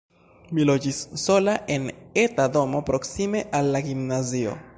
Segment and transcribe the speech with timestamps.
[0.59, 1.85] Mi loĝis sola en
[2.23, 4.63] eta domo, proksime al la gimnazio.